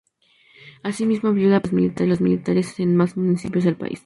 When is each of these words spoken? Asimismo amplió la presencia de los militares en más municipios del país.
Asimismo 0.81 1.29
amplió 1.29 1.47
la 1.51 1.59
presencia 1.59 1.93
de 2.03 2.07
los 2.07 2.21
militares 2.21 2.79
en 2.79 2.95
más 2.95 3.15
municipios 3.17 3.65
del 3.65 3.77
país. 3.77 3.99